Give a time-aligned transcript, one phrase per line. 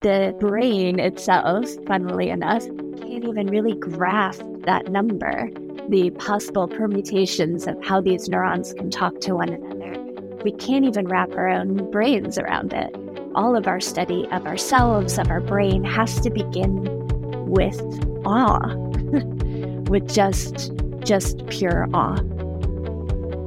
[0.00, 2.66] the brain itself, funnily enough,
[3.00, 5.50] can't even really grasp that number,
[5.90, 9.94] the possible permutations of how these neurons can talk to one another.
[10.42, 12.96] We can't even wrap our own brains around it.
[13.34, 16.82] All of our study of ourselves, of our brain, has to begin
[17.46, 17.78] with
[18.24, 18.74] awe,
[19.90, 20.72] with just
[21.04, 22.16] just pure awe.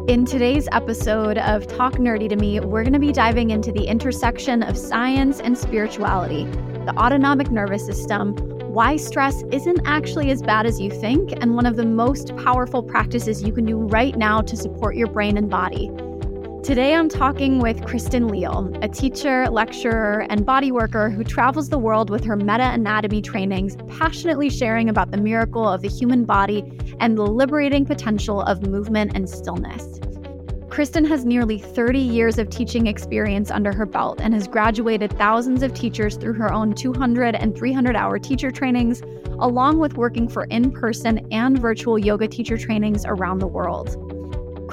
[0.05, 3.85] In today's episode of Talk Nerdy to Me, we're going to be diving into the
[3.85, 8.35] intersection of science and spirituality, the autonomic nervous system,
[8.73, 12.83] why stress isn't actually as bad as you think, and one of the most powerful
[12.83, 15.89] practices you can do right now to support your brain and body.
[16.63, 21.77] Today, I'm talking with Kristin Leal, a teacher, lecturer, and body worker who travels the
[21.77, 26.63] world with her MetaAnatomy trainings, passionately sharing about the miracle of the human body
[27.01, 29.99] and the liberating potential of movement and stillness.
[30.69, 35.63] Kristin has nearly 30 years of teaching experience under her belt and has graduated thousands
[35.63, 39.01] of teachers through her own 200 and 300 hour teacher trainings,
[39.39, 44.02] along with working for in person and virtual yoga teacher trainings around the world.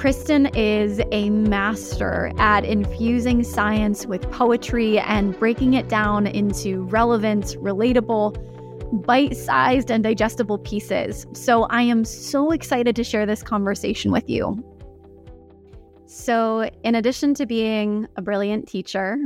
[0.01, 7.55] Kristin is a master at infusing science with poetry and breaking it down into relevant,
[7.59, 8.35] relatable,
[9.05, 11.27] bite sized, and digestible pieces.
[11.33, 14.65] So I am so excited to share this conversation with you.
[16.07, 19.17] So, in addition to being a brilliant teacher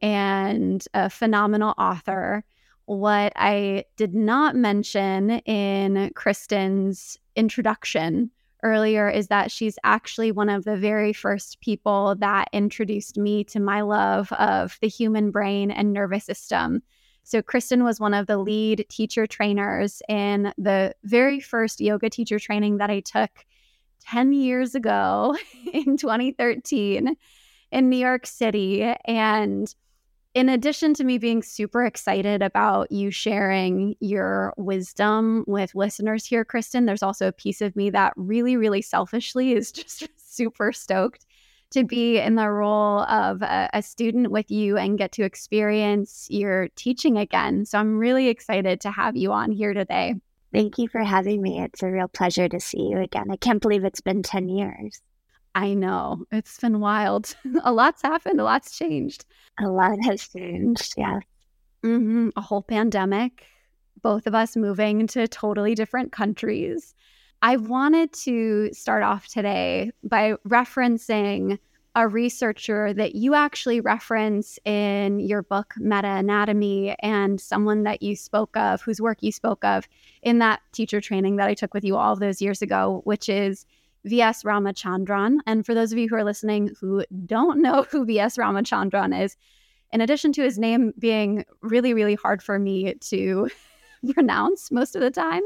[0.00, 2.42] and a phenomenal author,
[2.86, 10.64] what I did not mention in Kristin's introduction earlier is that she's actually one of
[10.64, 15.92] the very first people that introduced me to my love of the human brain and
[15.92, 16.82] nervous system.
[17.24, 22.38] So, Kristin was one of the lead teacher trainers in the very first yoga teacher
[22.38, 23.30] training that I took
[24.00, 25.36] 10 years ago
[25.72, 27.16] in 2013
[27.70, 28.82] in New York City.
[29.04, 29.72] And
[30.34, 36.44] in addition to me being super excited about you sharing your wisdom with listeners here,
[36.44, 41.26] Kristin, there's also a piece of me that really, really selfishly is just super stoked
[41.72, 46.26] to be in the role of a, a, student with you and get to experience
[46.30, 47.64] your teaching again.
[47.64, 50.14] So I'm really excited to have you on here today.
[50.52, 51.62] Thank you for having me.
[51.62, 53.30] It's a real pleasure to see you again.
[53.30, 55.00] I can't believe it's been 10 years.
[55.54, 56.24] I know.
[56.30, 57.34] It's been wild.
[57.62, 59.24] a lot's happened, a lot's changed.
[59.60, 61.20] A lot has changed, yeah.
[61.84, 62.30] Mm-hmm.
[62.36, 63.44] A whole pandemic,
[64.02, 66.94] both of us moving to totally different countries.
[67.42, 71.58] I wanted to start off today by referencing
[71.94, 78.56] a researcher that you actually reference in your book, MetaAnatomy, and someone that you spoke
[78.56, 79.86] of, whose work you spoke of
[80.22, 83.66] in that teacher training that I took with you all those years ago, which is
[84.04, 84.42] V.S.
[84.42, 85.38] Ramachandran.
[85.46, 88.36] And for those of you who are listening who don't know who V.S.
[88.36, 89.36] Ramachandran is,
[89.92, 93.48] in addition to his name being really, really hard for me to
[94.14, 95.42] pronounce most of the time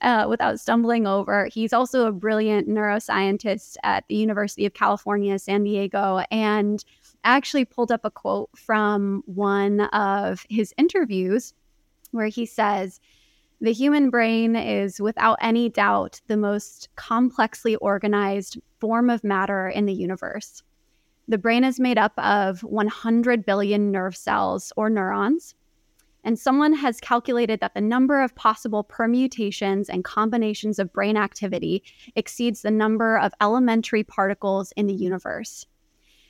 [0.00, 5.64] uh, without stumbling over, he's also a brilliant neuroscientist at the University of California, San
[5.64, 6.22] Diego.
[6.30, 6.82] And
[7.24, 11.52] I actually pulled up a quote from one of his interviews
[12.12, 13.00] where he says,
[13.62, 19.86] the human brain is without any doubt the most complexly organized form of matter in
[19.86, 20.64] the universe.
[21.28, 25.54] The brain is made up of 100 billion nerve cells or neurons.
[26.24, 31.84] And someone has calculated that the number of possible permutations and combinations of brain activity
[32.16, 35.66] exceeds the number of elementary particles in the universe.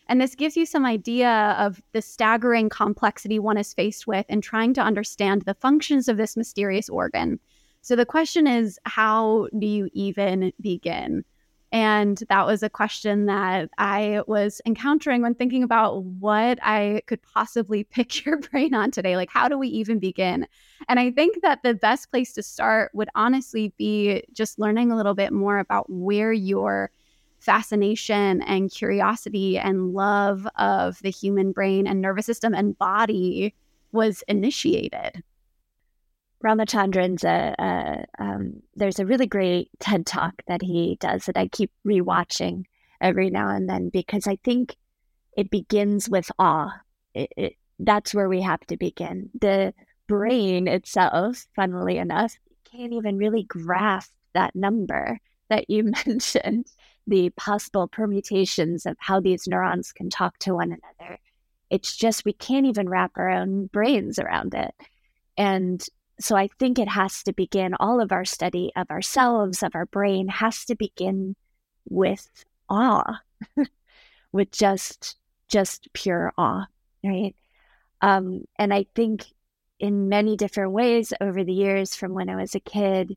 [0.08, 4.40] And this gives you some idea of the staggering complexity one is faced with in
[4.40, 7.38] trying to understand the functions of this mysterious organ.
[7.80, 11.24] So the question is, how do you even begin?
[11.72, 17.22] And that was a question that I was encountering when thinking about what I could
[17.22, 19.16] possibly pick your brain on today.
[19.16, 20.46] Like, how do we even begin?
[20.88, 24.96] And I think that the best place to start would honestly be just learning a
[24.96, 26.91] little bit more about where your
[27.42, 33.53] fascination and curiosity and love of the human brain and nervous system and body
[33.91, 35.22] was initiated.
[36.44, 41.48] Ramachandran's a, a um, there's a really great TED talk that he does that I
[41.48, 42.65] keep rewatching
[43.00, 44.77] every now and then because I think
[45.36, 46.72] it begins with awe.
[47.15, 49.30] It, it, that's where we have to begin.
[49.41, 49.74] The
[50.09, 52.34] brain itself, funnily enough,
[52.71, 55.18] can't even really grasp that number
[55.48, 56.66] that you mentioned
[57.07, 61.19] the possible permutations of how these neurons can talk to one another.
[61.71, 64.75] It's just we can't even wrap our own brains around it.
[65.37, 65.84] And
[66.21, 69.87] so I think it has to begin, all of our study of ourselves, of our
[69.87, 71.34] brain, has to begin
[71.89, 72.28] with
[72.69, 73.21] awe,
[74.33, 75.16] with just
[75.49, 76.66] just pure awe,
[77.04, 77.34] right?
[78.01, 79.27] Um, and I think
[79.78, 83.15] in many different ways over the years from when I was a kid,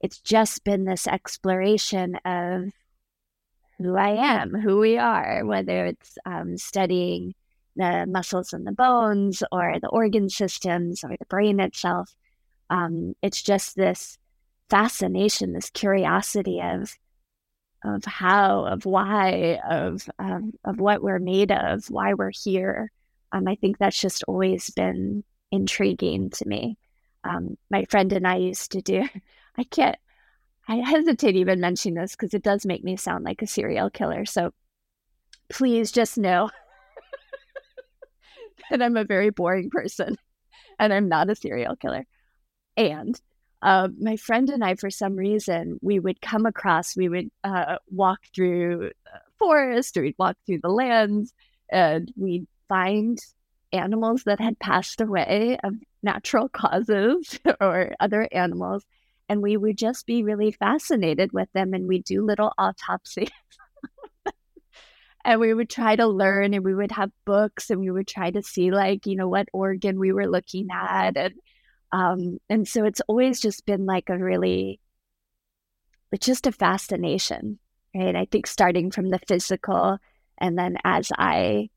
[0.00, 2.70] it's just been this exploration of
[3.78, 7.34] who I am, who we are, whether it's um, studying
[7.76, 12.14] the muscles and the bones or the organ systems or the brain itself.
[12.70, 14.16] Um, it's just this
[14.70, 16.94] fascination, this curiosity of
[17.84, 22.90] of how, of why, of um, of what we're made of, why we're here.
[23.30, 26.78] Um, I think that's just always been intriguing to me.
[27.24, 29.06] Um, my friend and I used to do.
[29.56, 29.96] I can't.
[30.68, 34.24] I hesitate even mentioning this because it does make me sound like a serial killer.
[34.24, 34.52] So
[35.48, 36.50] please just know
[38.70, 40.16] that I'm a very boring person
[40.78, 42.06] and I'm not a serial killer.
[42.76, 43.20] And
[43.62, 47.76] uh, my friend and I, for some reason, we would come across, we would uh,
[47.90, 48.90] walk through
[49.38, 51.32] forest or we'd walk through the lands
[51.70, 53.18] and we'd find
[53.72, 58.84] animals that had passed away of natural causes or other animals.
[59.28, 63.30] And we would just be really fascinated with them and we'd do little autopsies.
[65.24, 68.30] and we would try to learn and we would have books and we would try
[68.30, 71.34] to see like, you know, what organ we were looking at and
[71.94, 74.80] um, and so it's always just been like a really,
[76.10, 77.60] it's just a fascination,
[77.94, 78.16] right?
[78.16, 79.98] I think starting from the physical,
[80.38, 81.70] and then as I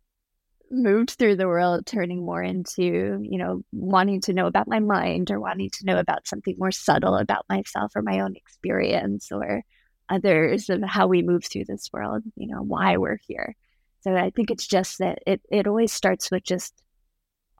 [0.69, 2.83] moved through the world, turning more into,
[3.21, 6.71] you know, wanting to know about my mind or wanting to know about something more
[6.71, 9.63] subtle about myself or my own experience or
[10.09, 13.55] others of how we move through this world, you know, why we're here.
[14.01, 16.73] So I think it's just that it, it always starts with just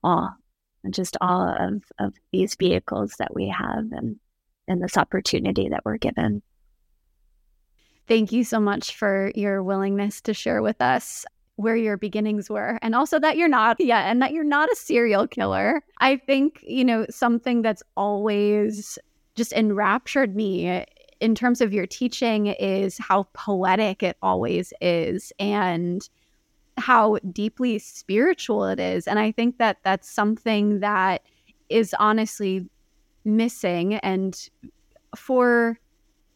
[0.03, 0.33] awe
[0.83, 4.17] and just all of, of these vehicles that we have and,
[4.67, 6.41] and this opportunity that we're given.
[8.07, 11.25] Thank you so much for your willingness to share with us
[11.57, 14.75] where your beginnings were and also that you're not yeah and that you're not a
[14.75, 18.97] serial killer i think you know something that's always
[19.35, 20.85] just enraptured me
[21.19, 26.09] in terms of your teaching is how poetic it always is and
[26.77, 29.07] how deeply spiritual it is.
[29.07, 31.23] And I think that that's something that
[31.69, 32.69] is honestly
[33.25, 34.49] missing and
[35.15, 35.79] for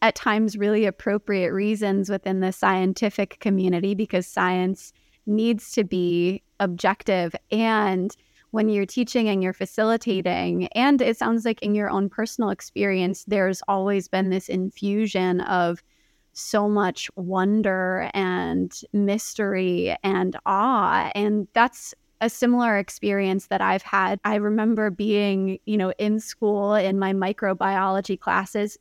[0.01, 4.91] at times really appropriate reasons within the scientific community because science
[5.25, 8.15] needs to be objective and
[8.51, 13.23] when you're teaching and you're facilitating and it sounds like in your own personal experience
[13.27, 15.81] there's always been this infusion of
[16.33, 21.11] so much wonder and mystery and awe.
[21.15, 24.19] And that's a similar experience that I've had.
[24.23, 28.77] I remember being, you know, in school in my microbiology classes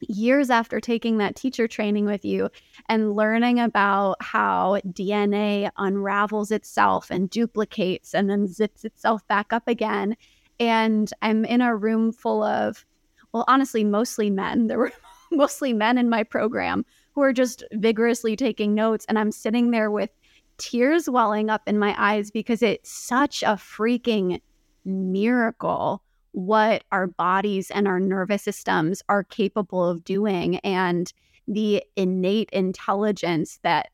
[0.00, 2.50] years after taking that teacher training with you
[2.88, 9.66] and learning about how DNA unravels itself and duplicates and then zips itself back up
[9.66, 10.16] again.
[10.60, 12.84] And I'm in a room full of,
[13.32, 14.66] well, honestly, mostly men.
[14.66, 14.92] There were
[15.32, 19.04] mostly men in my program who are just vigorously taking notes.
[19.08, 20.10] And I'm sitting there with
[20.58, 24.40] tears welling up in my eyes because it's such a freaking
[24.84, 26.02] miracle
[26.34, 31.12] what our bodies and our nervous systems are capable of doing and
[31.46, 33.88] the innate intelligence that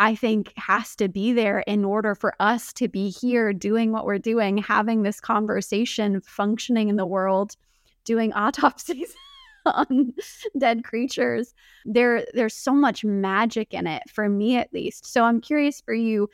[0.00, 4.06] I think has to be there in order for us to be here doing what
[4.06, 7.54] we're doing, having this conversation, functioning in the world,
[8.04, 9.14] doing autopsies.
[9.66, 10.12] on
[10.58, 11.54] dead creatures.
[11.86, 15.06] There there's so much magic in it for me at least.
[15.06, 16.28] So I'm curious for you.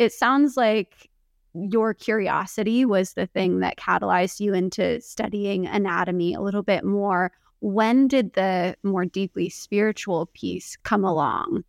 [0.00, 1.08] It sounds like
[1.54, 7.32] your curiosity was the thing that catalyzed you into studying anatomy a little bit more.
[7.60, 11.64] When did the more deeply spiritual piece come along?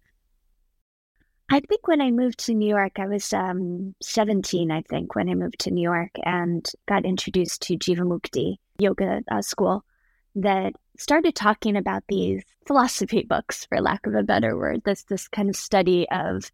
[1.49, 5.29] I think when I moved to New York, I was um, 17, I think, when
[5.29, 9.83] I moved to New York and got introduced to Jivamukti yoga uh, school
[10.35, 15.27] that started talking about these philosophy books, for lack of a better word, this this
[15.27, 16.51] kind of study of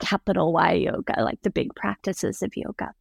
[0.00, 2.92] capital Y yoga, like the big practices of yoga.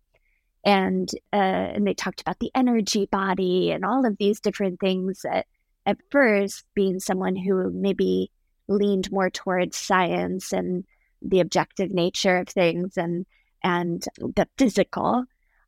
[0.64, 1.36] And uh,
[1.76, 5.48] and they talked about the energy body and all of these different things that
[5.86, 8.32] at first being someone who maybe
[8.68, 10.86] leaned more towards science and
[11.22, 13.26] the objective nature of things and
[13.64, 15.26] and the physical,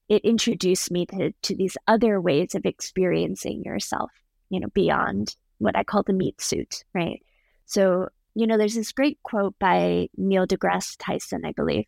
[0.09, 4.11] it introduced me to, to these other ways of experiencing yourself
[4.53, 7.23] you know, beyond what I call the meat suit, right?
[7.65, 11.85] So, you know, there's this great quote by Neil deGrasse Tyson, I believe.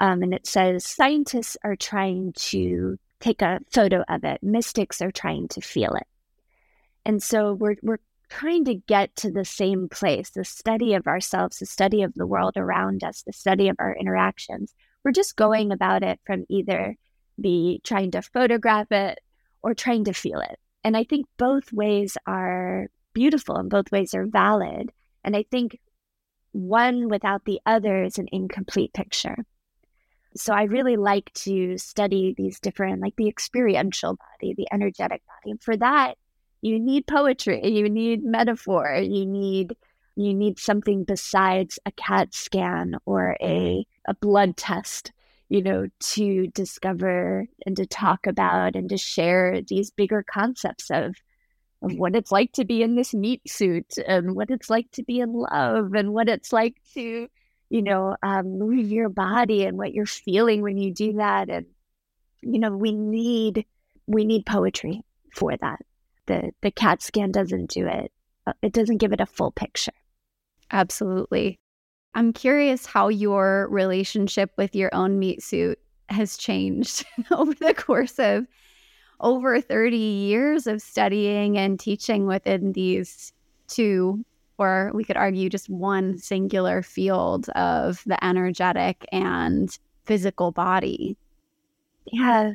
[0.00, 4.42] Um, and it says, scientists are trying to take a photo of it.
[4.42, 6.06] Mystics are trying to feel it.
[7.04, 11.58] And so we're, we're trying to get to the same place, the study of ourselves,
[11.58, 14.74] the study of the world around us, the study of our interactions.
[15.04, 16.96] We're just going about it from either
[17.38, 19.20] the trying to photograph it
[19.62, 20.58] or trying to feel it.
[20.84, 24.92] And I think both ways are beautiful and both ways are valid.
[25.26, 25.78] And I think
[26.52, 29.44] one without the other is an incomplete picture.
[30.36, 35.50] So I really like to study these different, like the experiential body, the energetic body.
[35.50, 36.14] And for that,
[36.62, 39.76] you need poetry, you need metaphor, you need
[40.18, 45.12] you need something besides a CAT scan or a a blood test,
[45.50, 51.16] you know, to discover and to talk about and to share these bigger concepts of
[51.86, 55.02] of what it's like to be in this meat suit and what it's like to
[55.02, 57.28] be in love and what it's like to
[57.68, 61.50] you know, um, move your body and what you're feeling when you do that.
[61.50, 61.66] And,
[62.42, 63.66] you know, we need,
[64.06, 65.02] we need poetry
[65.34, 65.80] for that.
[66.26, 68.12] The, the CAT scan doesn't do it.
[68.46, 69.92] Uh, it doesn't give it a full picture.
[70.70, 71.58] Absolutely.
[72.14, 75.78] I'm curious how your relationship with your own meat suit
[76.08, 78.46] has changed over the course of
[79.20, 83.32] over 30 years of studying and teaching within these
[83.68, 84.24] two
[84.58, 91.16] or we could argue just one singular field of the energetic and physical body.
[92.06, 92.52] Yeah.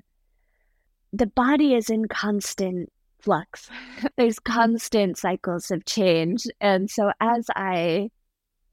[1.14, 3.70] The body is in constant flux.
[4.18, 4.54] There's mm-hmm.
[4.54, 6.48] constant cycles of change.
[6.60, 8.10] And so as I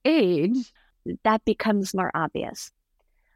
[0.05, 0.73] age,
[1.25, 2.71] that becomes more obvious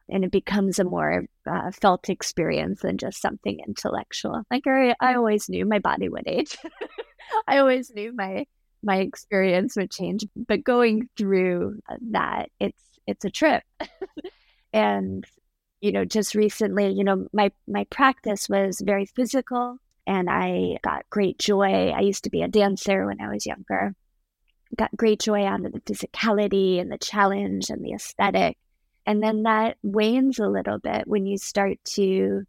[0.08, 4.42] and it becomes a more uh, felt experience than just something intellectual.
[4.50, 6.56] Like I, I always knew my body would age.
[7.46, 8.46] I always knew my
[8.82, 10.24] my experience would change.
[10.34, 11.80] But going through
[12.10, 13.62] that, it's it's a trip.
[14.72, 15.24] and
[15.80, 21.08] you know, just recently, you know, my my practice was very physical and I got
[21.10, 21.90] great joy.
[21.90, 23.94] I used to be a dancer when I was younger.
[24.76, 28.56] Got great joy out of the physicality and the challenge and the aesthetic.
[29.06, 32.44] And then that wanes a little bit when you start to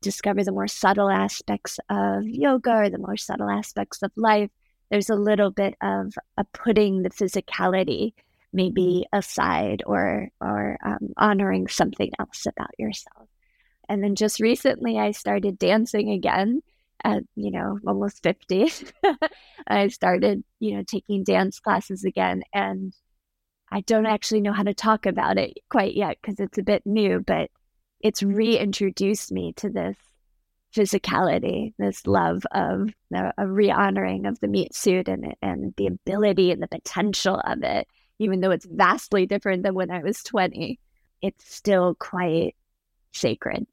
[0.00, 4.50] discover the more subtle aspects of yoga or the more subtle aspects of life.
[4.90, 8.12] There's a little bit of a putting the physicality
[8.52, 13.28] maybe aside or or um, honoring something else about yourself.
[13.88, 16.62] And then just recently i started dancing again
[17.04, 18.70] at you know almost 50
[19.66, 22.94] i started you know taking dance classes again and
[23.70, 26.84] i don't actually know how to talk about it quite yet because it's a bit
[26.86, 27.50] new but
[28.00, 29.96] it's reintroduced me to this
[30.74, 36.50] physicality, this love of the, a re-honoring of the meat suit and and the ability
[36.50, 40.78] and the potential of it, even though it's vastly different than when I was 20,
[41.22, 42.54] it's still quite
[43.12, 43.66] sacred.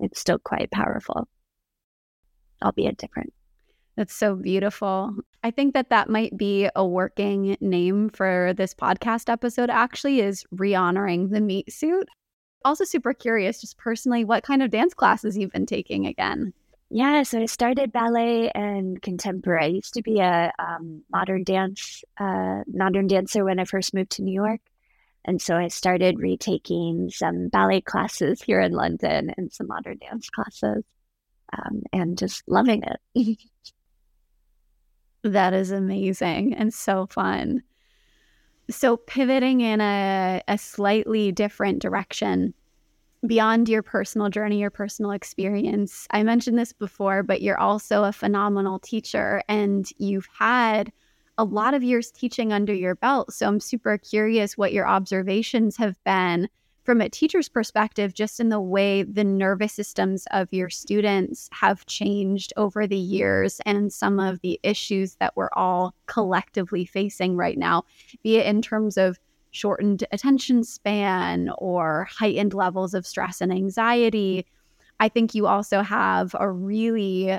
[0.00, 1.28] It's still quite powerful,
[2.62, 3.32] albeit different.
[4.00, 5.14] That's so beautiful.
[5.44, 10.42] I think that that might be a working name for this podcast episode, actually, is
[10.50, 12.08] re honoring the meat suit.
[12.64, 16.54] Also, super curious, just personally, what kind of dance classes you've been taking again?
[16.88, 19.64] Yeah, so I started ballet and contemporary.
[19.64, 24.12] I used to be a um, modern dance, uh, modern dancer when I first moved
[24.12, 24.62] to New York,
[25.26, 30.30] and so I started retaking some ballet classes here in London and some modern dance
[30.30, 30.84] classes,
[31.52, 33.38] um, and just loving it.
[35.22, 37.62] that is amazing and so fun.
[38.70, 42.54] So, pivoting in a, a slightly different direction
[43.26, 48.12] beyond your personal journey, your personal experience, I mentioned this before, but you're also a
[48.12, 50.92] phenomenal teacher and you've had
[51.36, 53.32] a lot of years teaching under your belt.
[53.32, 56.48] So, I'm super curious what your observations have been
[56.84, 61.86] from a teacher's perspective, just in the way the nervous systems of your students have
[61.86, 67.58] changed over the years and some of the issues that we're all collectively facing right
[67.58, 67.84] now,
[68.22, 69.18] be it in terms of
[69.50, 74.46] shortened attention span or heightened levels of stress and anxiety.
[75.00, 77.38] I think you also have a really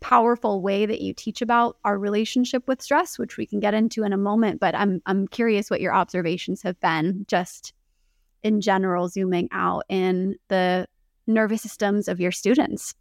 [0.00, 4.02] powerful way that you teach about our relationship with stress, which we can get into
[4.02, 4.58] in a moment.
[4.58, 7.74] But I'm I'm curious what your observations have been just
[8.42, 10.86] in general, zooming out in the
[11.26, 12.94] nervous systems of your students?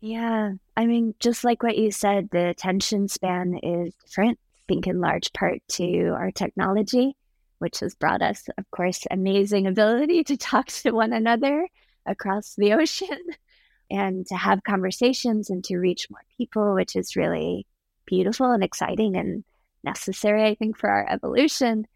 [0.00, 0.52] Yeah.
[0.76, 5.00] I mean, just like what you said, the attention span is different, I think in
[5.00, 7.16] large part to our technology,
[7.58, 11.68] which has brought us, of course, amazing ability to talk to one another
[12.06, 13.20] across the ocean
[13.90, 17.66] and to have conversations and to reach more people, which is really
[18.06, 19.44] beautiful and exciting and
[19.84, 21.86] necessary, I think, for our evolution.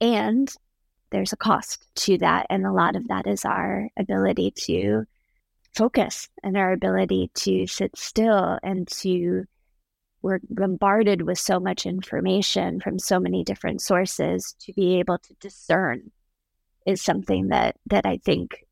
[0.00, 0.52] And
[1.10, 2.46] there's a cost to that.
[2.50, 5.04] And a lot of that is our ability to
[5.74, 9.44] focus and our ability to sit still and to
[10.22, 15.34] we're bombarded with so much information from so many different sources to be able to
[15.40, 16.10] discern
[16.86, 18.66] is something that that I think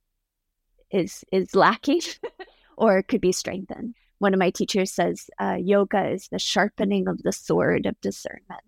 [0.90, 2.00] is is lacking
[2.76, 3.94] or could be strengthened.
[4.18, 8.62] One of my teachers says uh, yoga is the sharpening of the sword of discernment.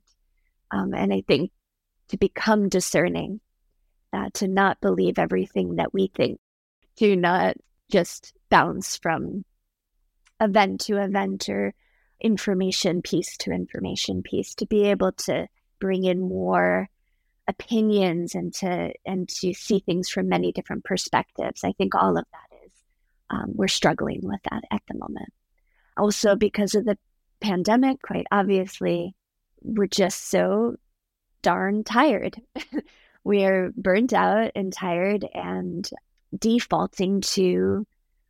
[0.71, 1.51] Um, and I think
[2.09, 3.41] to become discerning,
[4.13, 6.39] uh, to not believe everything that we think,
[6.97, 7.57] to not
[7.91, 9.45] just bounce from
[10.41, 11.75] event to event or
[12.21, 15.47] information piece to information piece, to be able to
[15.81, 16.89] bring in more
[17.49, 21.65] opinions and to and to see things from many different perspectives.
[21.65, 22.73] I think all of that is
[23.31, 25.33] um, we're struggling with that at the moment.
[25.97, 26.99] Also, because of the
[27.41, 29.15] pandemic, quite obviously,
[29.63, 30.77] we're just so
[31.43, 32.41] darn tired.
[33.25, 35.89] we are burnt out and tired and
[36.37, 37.87] defaulting to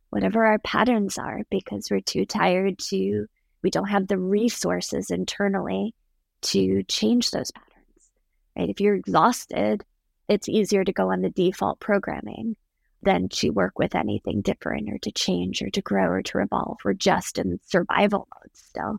[0.09, 3.25] whatever our patterns are because we're too tired to,
[3.63, 5.95] we don't have the resources internally
[6.41, 8.11] to change those patterns.
[8.57, 8.69] Right?
[8.69, 9.83] If you're exhausted,
[10.27, 12.55] it's easier to go on the default programming
[13.03, 16.77] than to work with anything different or to change or to grow or to evolve.
[16.83, 18.97] We're just in survival mode still.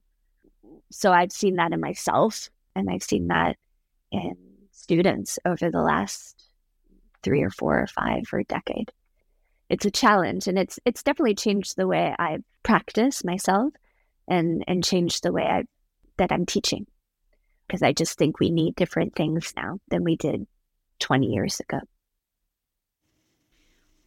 [0.91, 3.57] So I've seen that in myself and I've seen that
[4.11, 4.37] in
[4.73, 6.45] students over the last
[7.23, 8.91] three or four or five or decade.
[9.69, 13.73] It's a challenge and it's it's definitely changed the way I practice myself
[14.29, 15.65] and and changed the way I
[16.19, 16.87] that I'm teaching.
[17.67, 20.47] Because I just think we need different things now than we did
[20.99, 21.81] 20 years ago.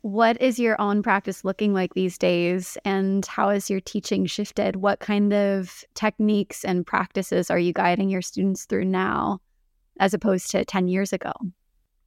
[0.01, 2.77] What is your own practice looking like these days?
[2.86, 4.75] And how has your teaching shifted?
[4.75, 9.39] What kind of techniques and practices are you guiding your students through now
[10.00, 11.34] as opposed to 10 years ago?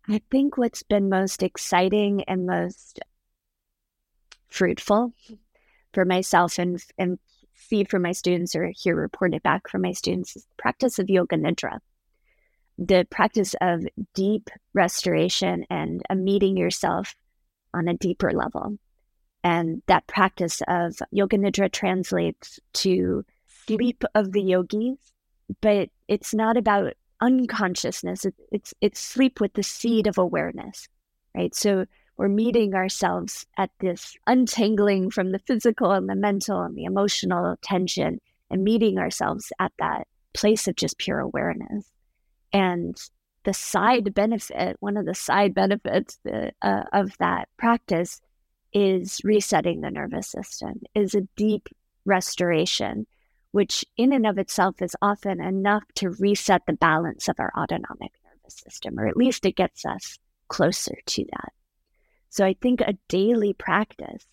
[0.08, 3.00] I think what's been most exciting and most
[4.48, 5.12] fruitful
[5.92, 7.18] for myself and, and
[7.54, 11.10] see from my students or hear reported back from my students is the practice of
[11.10, 11.78] yoga nidra
[12.78, 17.14] the practice of deep restoration and a meeting yourself
[17.74, 18.78] on a deeper level.
[19.42, 23.24] And that practice of yoga nidra translates to
[23.66, 24.96] sleep of the yogis,
[25.60, 28.26] but it's not about unconsciousness.
[28.52, 30.88] it's it's sleep with the seed of awareness,
[31.34, 31.54] right?
[31.54, 36.84] So we're meeting ourselves at this untangling from the physical and the mental and the
[36.84, 41.90] emotional tension, and meeting ourselves at that place of just pure awareness.
[42.52, 42.96] And
[43.44, 48.20] the side benefit, one of the side benefits the, uh, of that practice
[48.72, 51.68] is resetting the nervous system, is a deep
[52.04, 53.06] restoration,
[53.52, 58.12] which in and of itself is often enough to reset the balance of our autonomic
[58.24, 61.52] nervous system, or at least it gets us closer to that.
[62.30, 64.26] So I think a daily practice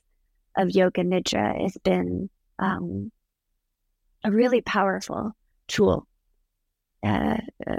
[0.58, 3.12] of yoga nidra has been um,
[4.24, 5.36] a really powerful
[5.68, 6.08] tool
[7.04, 7.76] uh, uh,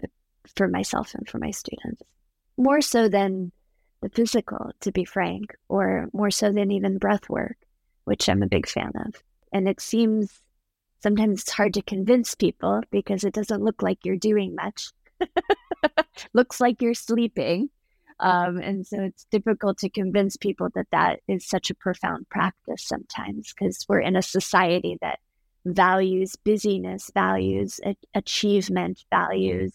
[0.54, 2.02] for myself and for my students.
[2.56, 3.52] More so than
[4.00, 7.56] the physical, to be frank, or more so than even breath work,
[8.04, 9.22] which I'm a big fan of.
[9.52, 10.40] And it seems
[11.00, 14.90] sometimes it's hard to convince people because it doesn't look like you're doing much.
[16.32, 17.70] Looks like you're sleeping.
[18.18, 22.82] Um, and so it's difficult to convince people that that is such a profound practice
[22.82, 25.20] sometimes because we're in a society that
[25.66, 27.78] values busyness, values
[28.14, 29.72] achievement, values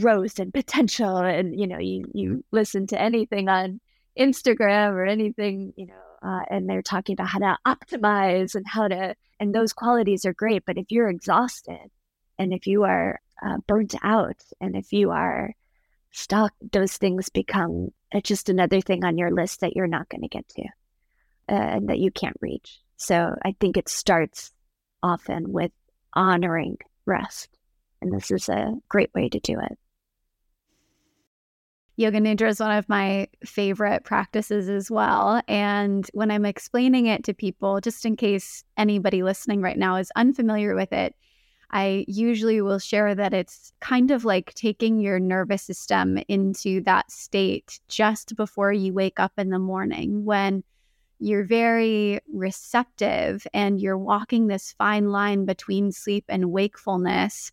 [0.00, 3.80] growth and potential and you know you you listen to anything on
[4.18, 8.88] instagram or anything you know uh, and they're talking about how to optimize and how
[8.88, 11.90] to and those qualities are great but if you're exhausted
[12.38, 15.54] and if you are uh, burnt out and if you are
[16.10, 20.22] stuck those things become uh, just another thing on your list that you're not going
[20.22, 20.62] to get to
[21.50, 22.80] uh, and that you can't reach.
[22.96, 24.52] So i think it starts
[25.02, 25.72] often with
[26.14, 27.48] honoring rest
[28.00, 29.78] and this is a great way to do it
[31.96, 35.40] Yoga Nidra is one of my favorite practices as well.
[35.46, 40.10] And when I'm explaining it to people, just in case anybody listening right now is
[40.16, 41.14] unfamiliar with it,
[41.70, 47.10] I usually will share that it's kind of like taking your nervous system into that
[47.10, 50.64] state just before you wake up in the morning when
[51.20, 57.52] you're very receptive and you're walking this fine line between sleep and wakefulness.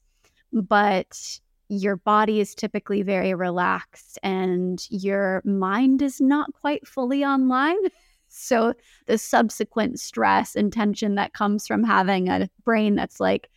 [0.51, 1.39] But
[1.71, 7.77] your body is typically very relaxed and your mind is not quite fully online.
[8.34, 8.73] So,
[9.07, 13.49] the subsequent stress and tension that comes from having a brain that's like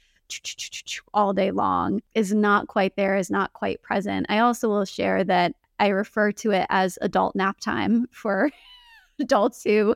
[1.13, 4.27] all day long is not quite there, is not quite present.
[4.29, 8.51] I also will share that I refer to it as adult nap time for
[9.21, 9.95] adults who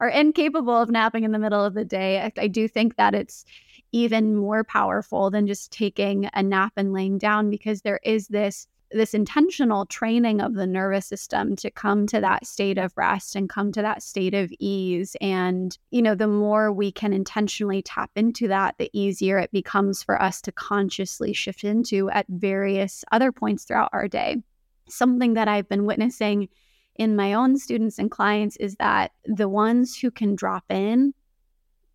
[0.00, 2.20] are incapable of napping in the middle of the day.
[2.20, 3.44] I, I do think that it's
[3.96, 8.66] even more powerful than just taking a nap and laying down because there is this
[8.92, 13.48] this intentional training of the nervous system to come to that state of rest and
[13.48, 15.16] come to that state of ease.
[15.22, 20.02] And you know the more we can intentionally tap into that the easier it becomes
[20.02, 24.36] for us to consciously shift into at various other points throughout our day.
[24.90, 26.48] Something that i've been witnessing
[26.96, 31.14] in my own students and clients is that the ones who can drop in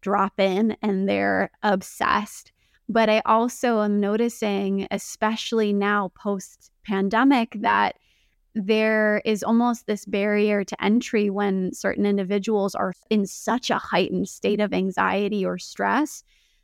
[0.02, 2.52] drop in and they're obsessed
[2.92, 7.96] but I also am noticing, especially now post pandemic, that
[8.54, 14.28] there is almost this barrier to entry when certain individuals are in such a heightened
[14.28, 16.22] state of anxiety or stress,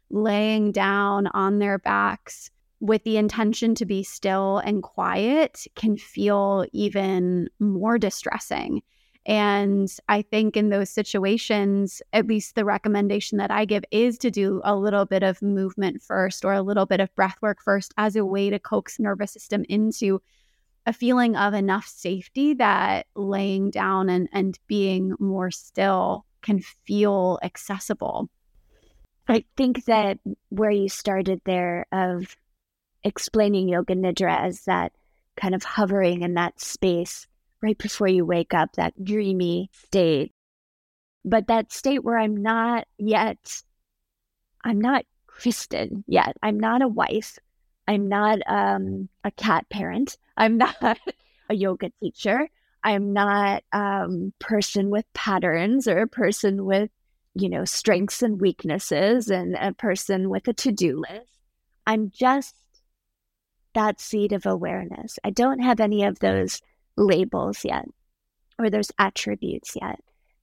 [0.10, 6.66] laying down on their backs with the intention to be still and quiet can feel
[6.74, 8.82] even more distressing.
[9.28, 14.32] And I think in those situations, at least the recommendation that I give is to
[14.32, 17.94] do a little bit of movement first or a little bit of breath work first
[17.98, 20.22] as a way to coax nervous system into
[20.86, 27.38] a feeling of enough safety that laying down and, and being more still can feel
[27.44, 28.30] accessible.
[29.28, 32.38] I think that where you started there of
[33.04, 34.94] explaining yoga nidra as that
[35.36, 37.28] kind of hovering in that space
[37.62, 40.34] right before you wake up, that dreamy state.
[41.26, 43.62] But that state where I'm not yet,
[44.64, 46.36] I'm not Kristin yet.
[46.42, 47.38] I'm not a wife.
[47.88, 50.18] I'm not um, a cat parent.
[50.36, 51.00] I'm not
[51.50, 52.50] a yoga teacher.
[52.84, 56.90] I'm not a um, person with patterns or a person with,
[57.34, 61.28] you know, strengths and weaknesses and a person with a to do list.
[61.86, 62.56] I'm just
[63.74, 65.20] that seed of awareness.
[65.24, 66.62] I don't have any of those
[66.98, 67.86] labels yet
[68.60, 70.00] or those attributes yet.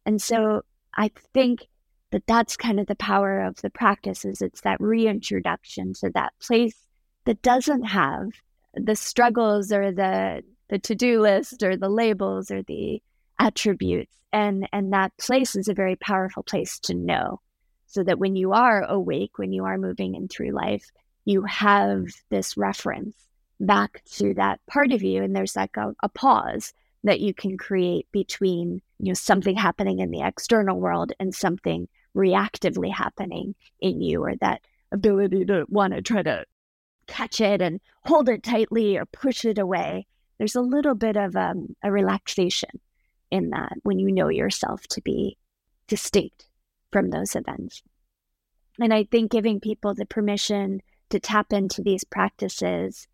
[0.06, 0.62] And so
[0.94, 1.66] I think
[2.12, 6.32] that that's kind of the power of the practice is it's that reintroduction to that
[6.40, 6.76] place
[7.24, 8.28] that doesn't have
[8.74, 13.02] the struggles or the the to-do list or the labels or the
[13.38, 17.40] attributes and and that place is a very powerful place to know
[17.86, 20.90] so that when you are awake when you are moving in through life
[21.24, 23.16] you have this reference
[23.66, 26.72] back to that part of you and there's like a, a pause
[27.02, 31.86] that you can create between you know something happening in the external world and something
[32.16, 34.60] reactively happening in you or that
[34.92, 36.44] ability to want to try to
[37.06, 40.06] catch it and hold it tightly or push it away.
[40.38, 42.70] There's a little bit of um, a relaxation
[43.30, 45.36] in that when you know yourself to be
[45.88, 46.48] distinct
[46.90, 47.82] from those events.
[48.80, 53.06] And i think giving people the permission to tap into these practices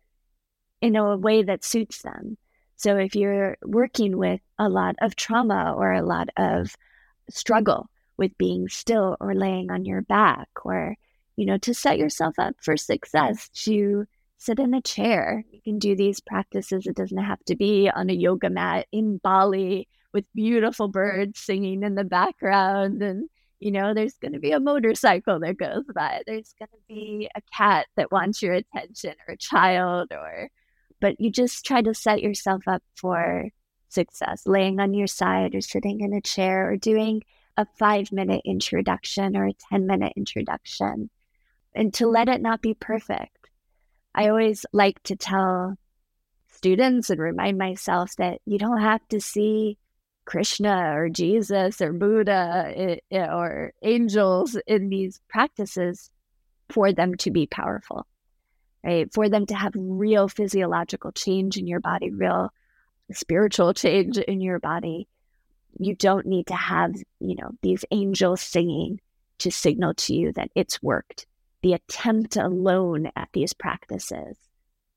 [0.81, 2.37] in a way that suits them.
[2.75, 6.75] So if you're working with a lot of trauma or a lot of
[7.29, 10.95] struggle with being still or laying on your back or
[11.37, 14.05] you know to set yourself up for success to
[14.37, 16.87] sit in a chair you can do these practices.
[16.87, 21.83] It doesn't have to be on a yoga mat in bali with beautiful birds singing
[21.83, 23.01] in the background.
[23.01, 26.23] And you know there's going to be a motorcycle that goes by.
[26.25, 30.49] There's going to be a cat that wants your attention or a child or
[31.01, 33.49] but you just try to set yourself up for
[33.89, 37.23] success, laying on your side or sitting in a chair or doing
[37.57, 41.09] a five minute introduction or a 10 minute introduction
[41.73, 43.49] and to let it not be perfect.
[44.13, 45.75] I always like to tell
[46.51, 49.77] students and remind myself that you don't have to see
[50.25, 56.11] Krishna or Jesus or Buddha eh, eh, or angels in these practices
[56.69, 58.05] for them to be powerful
[58.83, 59.11] right?
[59.13, 62.51] For them to have real physiological change in your body, real
[63.11, 65.07] spiritual change in your body,
[65.79, 68.99] you don't need to have, you know, these angels singing
[69.39, 71.25] to signal to you that it's worked.
[71.63, 74.37] The attempt alone at these practices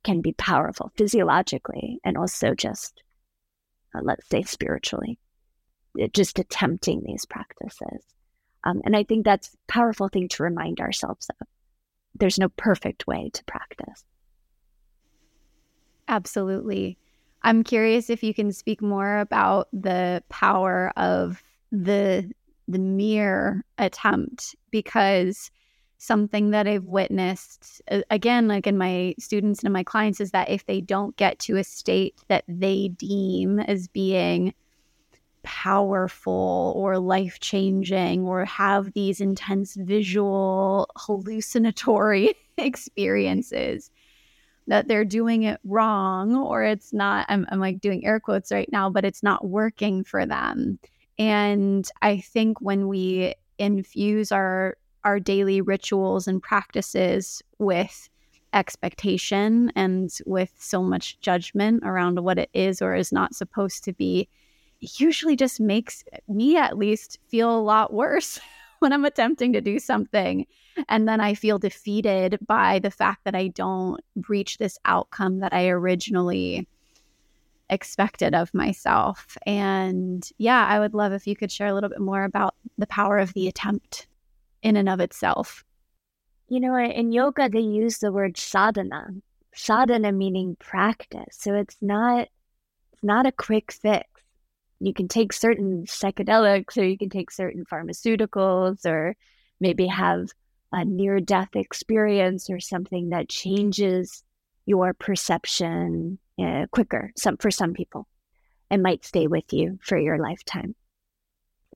[0.03, 3.03] can be powerful physiologically and also just,
[3.94, 5.18] uh, let's say, spiritually.
[5.97, 8.05] It, just attempting these practices.
[8.64, 11.47] Um, and I think that's a powerful thing to remind ourselves of
[12.14, 14.05] there's no perfect way to practice.
[16.09, 16.98] Absolutely.
[17.42, 22.31] I'm curious if you can speak more about the power of the
[22.66, 25.50] the mere attempt because
[25.98, 30.64] something that I've witnessed again like in my students and my clients is that if
[30.66, 34.55] they don't get to a state that they deem as being
[35.45, 43.91] powerful or life changing or have these intense visual hallucinatory experiences
[44.67, 48.71] that they're doing it wrong or it's not I'm, I'm like doing air quotes right
[48.73, 50.79] now but it's not working for them.
[51.19, 58.09] And i think when we infuse our our daily rituals and practices with
[58.55, 63.93] expectation and with so much judgment around what it is or is not supposed to
[63.93, 64.29] be
[64.99, 68.40] usually just makes me at least feel a lot worse
[68.79, 70.47] when I'm attempting to do something.
[70.88, 75.53] And then I feel defeated by the fact that I don't reach this outcome that
[75.53, 76.66] I originally
[77.70, 79.37] expected of myself.
[79.47, 82.87] And yeah, I would love if you could share a little bit more about the
[82.87, 84.07] power of the attempt
[84.62, 85.64] in and of itself.
[86.49, 89.09] You know, in yoga, they use the word sadhana,
[89.55, 91.38] sadhana meaning practice.
[91.38, 92.29] So it's not,
[92.92, 94.09] it's not a quick fix
[94.81, 99.17] you can take certain psychedelics or you can take certain pharmaceuticals or
[99.61, 100.29] maybe have
[100.73, 104.25] a near death experience or something that changes
[104.67, 108.07] your perception uh, quicker some for some people.
[108.71, 110.75] And might stay with you for your lifetime.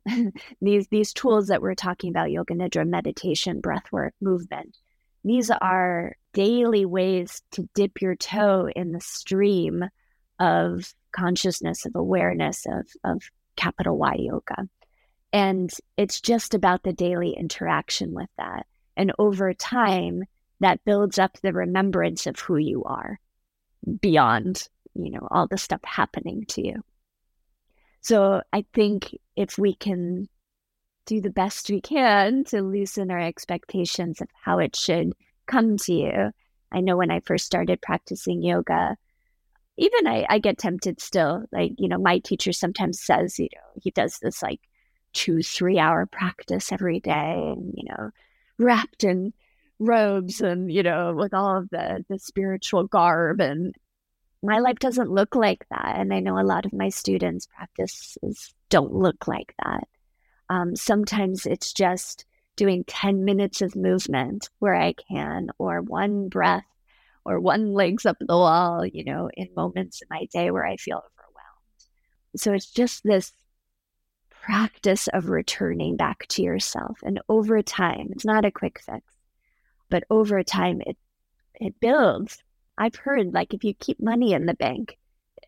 [0.61, 4.79] These these tools that we're talking about yoga nidra meditation breath work movement
[5.25, 9.85] these are daily ways to dip your toe in the stream
[10.39, 13.23] of consciousness, of awareness, of, of
[13.57, 14.68] capital Y yoga.
[15.33, 18.66] And it's just about the daily interaction with that.
[18.97, 20.25] And over time,
[20.61, 23.21] that builds up the remembrance of who you are
[24.01, 26.83] beyond, you know, all the stuff happening to you.
[28.01, 30.29] So I think if we can
[31.09, 35.14] do the best we can to loosen our expectations of how it should
[35.47, 36.31] come to you.
[36.71, 38.94] I know when I first started practicing yoga,
[39.79, 41.45] even I, I get tempted still.
[41.53, 44.61] Like, you know, my teacher sometimes says, you know, he does this like
[45.12, 48.11] two, three hour practice every day and, you know,
[48.59, 49.33] wrapped in
[49.79, 53.41] robes and, you know, with all of the, the spiritual garb.
[53.41, 53.75] And
[54.43, 55.95] my life doesn't look like that.
[55.97, 59.87] And I know a lot of my students' practices don't look like that.
[60.51, 62.25] Um, sometimes it's just
[62.57, 66.64] doing 10 minutes of movement where I can, or one breath
[67.29, 70.77] or one leg's up the wall, you know, in moments in my day where I
[70.77, 72.37] feel overwhelmed.
[72.37, 73.33] So it's just this
[74.31, 76.99] practice of returning back to yourself.
[77.03, 79.05] And over time, it's not a quick fix,
[79.91, 80.97] but over time it
[81.61, 82.43] it builds.
[82.79, 84.97] I've heard like if you keep money in the bank,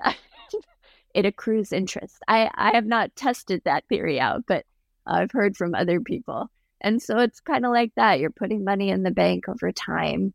[1.14, 2.16] it accrues interest.
[2.29, 4.66] I, I have not tested that theory out, but
[5.07, 6.51] I've heard from other people.
[6.81, 8.21] And so it's kind of like that.
[8.21, 10.35] You're putting money in the bank over time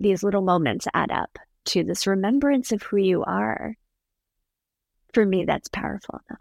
[0.00, 3.76] these little moments add up to this remembrance of who you are.
[5.12, 6.40] For me, that's powerful enough.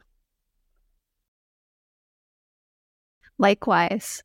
[3.38, 4.24] Likewise,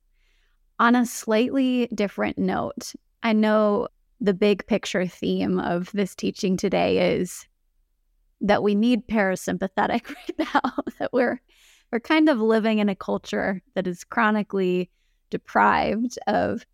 [0.79, 2.92] on a slightly different note,
[3.23, 3.88] I know
[4.20, 7.47] the big picture theme of this teaching today is
[8.40, 11.40] that we need parasympathetic right now, that we're
[11.92, 14.90] we're kind of living in a culture that is chronically
[15.31, 16.66] deprived of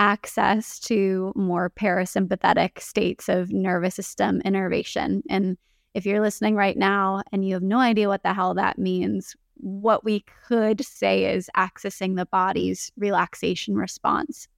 [0.00, 5.22] access to more parasympathetic states of nervous system innervation.
[5.28, 5.58] And
[5.94, 9.36] if you're listening right now and you have no idea what the hell that means,
[9.56, 14.48] what we could say is accessing the body's relaxation response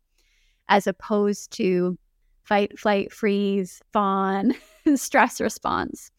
[0.68, 1.98] as opposed to
[2.44, 4.54] fight, flight, freeze, fawn,
[4.94, 6.10] stress response.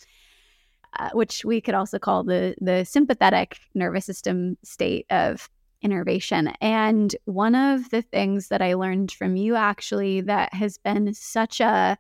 [1.00, 5.50] Uh, which we could also call the the sympathetic nervous system state of
[5.84, 6.48] innervation.
[6.62, 11.60] And one of the things that I learned from you actually that has been such
[11.60, 11.98] a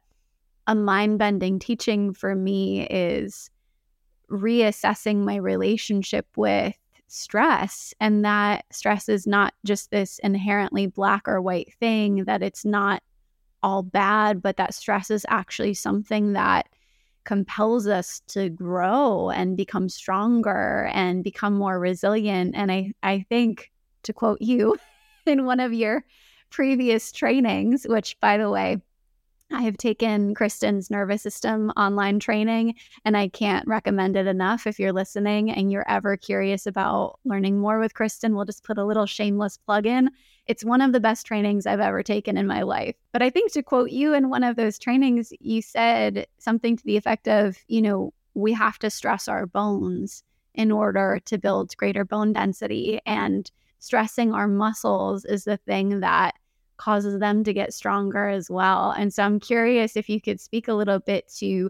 [0.65, 3.49] a mind-bending teaching for me is
[4.31, 6.75] reassessing my relationship with
[7.07, 12.65] stress and that stress is not just this inherently black or white thing that it's
[12.65, 13.03] not
[13.61, 16.67] all bad but that stress is actually something that
[17.23, 23.71] compels us to grow and become stronger and become more resilient and i i think
[24.03, 24.77] to quote you
[25.25, 26.03] in one of your
[26.49, 28.77] previous trainings, which, by the way,
[29.51, 34.65] I have taken Kristin's nervous system online training, and I can't recommend it enough.
[34.65, 38.79] If you're listening and you're ever curious about learning more with Kristin, we'll just put
[38.79, 40.09] a little shameless plug in.
[40.47, 42.95] It's one of the best trainings I've ever taken in my life.
[43.11, 46.83] But I think to quote you in one of those trainings, you said something to
[46.83, 50.23] the effect of, you know, we have to stress our bones
[50.55, 53.01] in order to build greater bone density.
[53.05, 53.49] And
[53.83, 56.35] stressing our muscles is the thing that
[56.77, 58.91] causes them to get stronger as well.
[58.91, 61.69] And so I'm curious if you could speak a little bit to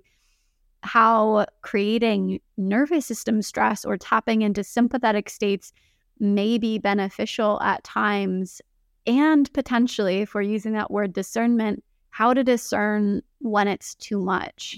[0.84, 5.73] how creating nervous system stress or tapping into sympathetic states
[6.19, 8.62] may be beneficial at times
[9.08, 14.78] and potentially if we're using that word discernment how to discern when it's too much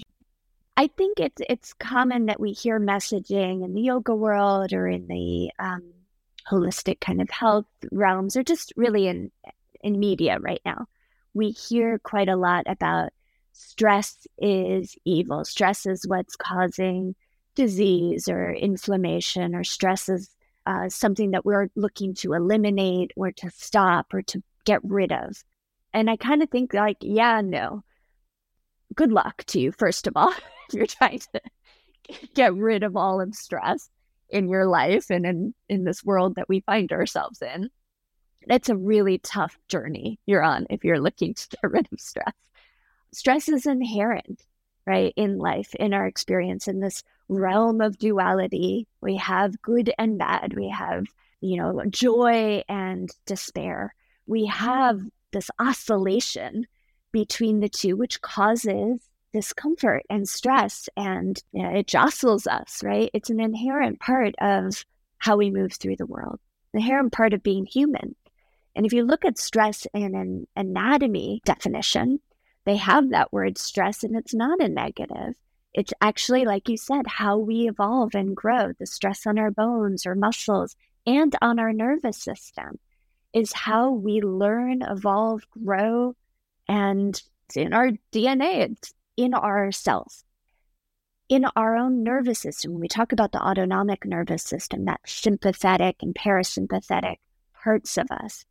[0.76, 5.06] i think it's it's common that we hear messaging in the yoga world or in
[5.08, 5.82] the um,
[6.50, 9.30] holistic kind of health realms or just really in
[9.82, 10.86] in media right now
[11.36, 13.10] we hear quite a lot about
[13.52, 15.44] stress is evil.
[15.44, 17.14] Stress is what's causing
[17.54, 20.30] disease or inflammation, or stress is
[20.66, 25.42] uh, something that we're looking to eliminate or to stop or to get rid of.
[25.92, 27.82] And I kind of think, like, yeah, no.
[28.94, 30.30] Good luck to you, first of all,
[30.68, 31.40] if you're trying to
[32.34, 33.88] get rid of all of stress
[34.28, 37.70] in your life and in, in this world that we find ourselves in.
[38.48, 42.34] It's a really tough journey you're on if you're looking to get rid of stress.
[43.12, 44.42] Stress is inherent,
[44.86, 48.86] right, in life, in our experience, in this realm of duality.
[49.00, 50.54] We have good and bad.
[50.54, 51.06] We have,
[51.40, 53.94] you know, joy and despair.
[54.26, 54.64] We mm-hmm.
[54.64, 55.00] have
[55.32, 56.66] this oscillation
[57.12, 63.10] between the two, which causes discomfort and stress and you know, it jostles us, right?
[63.12, 64.82] It's an inherent part of
[65.18, 66.40] how we move through the world,
[66.72, 68.16] the inherent part of being human.
[68.74, 72.20] And if you look at stress in an anatomy definition,
[72.64, 75.34] they have that word stress and it's not a negative.
[75.74, 78.72] It's actually, like you said, how we evolve and grow.
[78.78, 82.78] The stress on our bones or muscles and on our nervous system
[83.34, 86.16] is how we learn, evolve, grow,
[86.68, 87.22] and
[87.54, 90.24] in our DNA, it's in ourselves.
[91.28, 95.96] In our own nervous system, when we talk about the autonomic nervous system, that sympathetic
[96.00, 97.16] and parasympathetic
[97.52, 98.44] parts of us,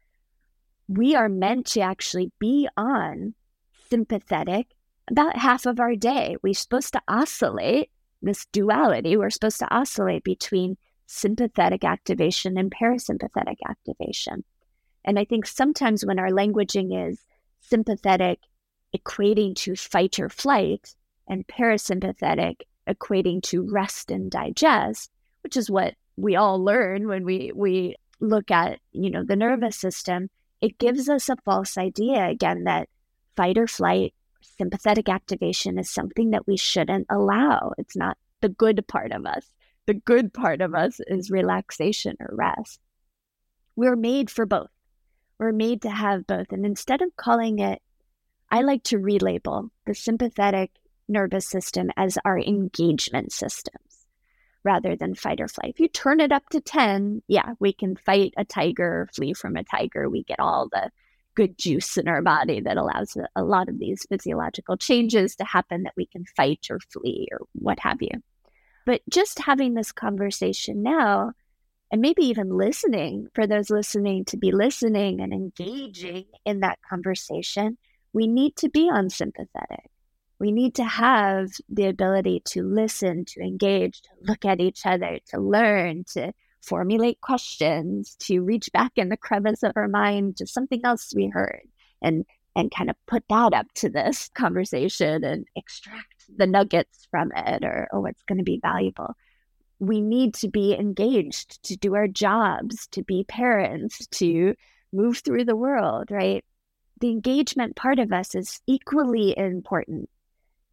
[0.87, 3.33] we are meant to actually be on
[3.89, 4.67] sympathetic
[5.09, 6.35] about half of our day.
[6.41, 7.89] We're supposed to oscillate
[8.21, 9.15] this duality.
[9.15, 14.43] We're supposed to oscillate between sympathetic activation and parasympathetic activation.
[15.05, 17.23] And I think sometimes when our languaging is
[17.61, 18.39] sympathetic
[18.95, 20.95] equating to fight or flight,
[21.27, 25.09] and parasympathetic equating to rest and digest,
[25.41, 29.75] which is what we all learn when we, we look at, you know, the nervous
[29.75, 30.29] system,
[30.61, 32.89] it gives us a false idea again that
[33.35, 34.13] fight or flight,
[34.57, 37.73] sympathetic activation is something that we shouldn't allow.
[37.77, 39.45] It's not the good part of us.
[39.85, 42.79] The good part of us is relaxation or rest.
[43.75, 44.69] We're made for both.
[45.37, 46.51] We're made to have both.
[46.51, 47.81] And instead of calling it,
[48.51, 50.71] I like to relabel the sympathetic
[51.07, 54.05] nervous system as our engagement systems
[54.63, 55.69] rather than fight or flight.
[55.69, 59.55] If you turn it up to 10, yeah, we can fight a tiger, flee from
[59.55, 60.09] a tiger.
[60.09, 60.89] We get all the
[61.35, 65.83] good juice in our body that allows a lot of these physiological changes to happen
[65.83, 68.09] that we can fight or flee or what have you.
[68.85, 71.33] But just having this conversation now,
[71.91, 77.77] and maybe even listening for those listening to be listening and engaging in that conversation,
[78.15, 79.91] we need to be unsympathetic.
[80.39, 85.19] We need to have the ability to listen, to engage, to look at each other,
[85.31, 90.47] to learn, to formulate questions, to reach back in the crevice of our mind to
[90.47, 91.67] something else we heard
[92.01, 92.25] and
[92.55, 97.65] and kind of put that up to this conversation and extract the nuggets from it
[97.65, 99.13] or, or what's going to be valuable.
[99.79, 104.55] We need to be engaged to do our jobs, to be parents, to
[104.93, 106.45] move through the world, right?
[107.01, 110.09] The engagement part of us is equally important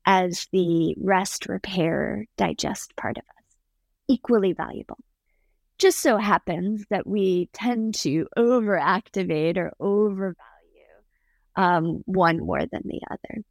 [0.05, 3.57] as the rest, repair, digest part of us,
[4.09, 4.99] equally valuable
[5.83, 10.37] just so happens that we tend to overactivate or overvalue
[11.57, 13.43] um, one more than the other.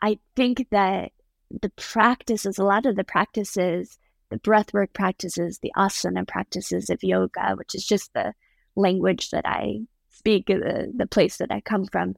[0.00, 1.10] I think that
[1.50, 3.98] the practices, a lot of the practices,
[4.30, 8.34] the breathwork practices, the asana practices of yoga, which is just the
[8.76, 9.80] language that I
[10.22, 12.14] speak, the, the place that I come from,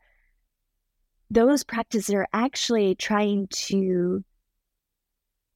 [1.31, 4.23] those practices are actually trying to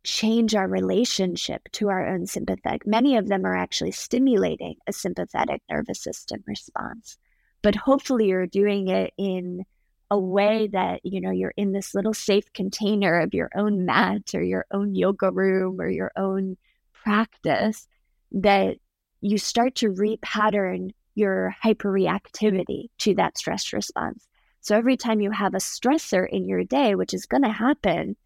[0.02, 2.86] change our relationship to our own sympathetic.
[2.86, 7.18] Many of them are actually stimulating a sympathetic nervous system response.
[7.60, 9.64] But hopefully you're doing it in
[10.10, 14.34] a way that, you know, you're in this little safe container of your own mat
[14.34, 16.56] or your own yoga room or your own
[16.94, 17.86] practice
[18.32, 18.78] that
[19.20, 24.26] you start to repattern your hyperreactivity to that stress response.
[24.60, 28.16] So every time you have a stressor in your day, which is going to happen,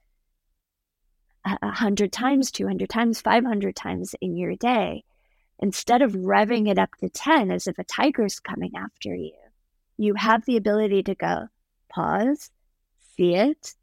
[1.45, 5.05] a hundred times, 200 times, 500 times in your day,
[5.59, 9.33] instead of revving it up to 10 as if a tiger's coming after you,
[9.97, 11.49] you have the ability to go
[11.89, 12.51] pause,
[13.17, 13.75] see it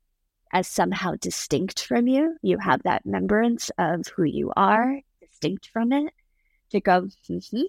[0.51, 2.37] as somehow distinct from you.
[2.41, 6.13] You have that remembrance of who you are, distinct from it,
[6.71, 7.61] to go, mm-hmm,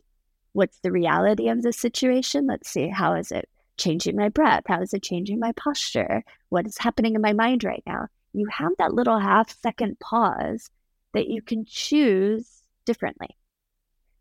[0.52, 2.46] what's the reality of the situation?
[2.46, 4.64] Let's see, how is it changing my breath?
[4.66, 6.24] How is it changing my posture?
[6.48, 8.08] What is happening in my mind right now?
[8.32, 10.70] you have that little half second pause
[11.12, 13.36] that you can choose differently.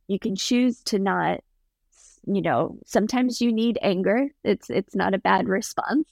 [0.07, 1.41] You can choose to not
[2.25, 4.27] you know, sometimes you need anger.
[4.43, 6.07] It's it's not a bad response,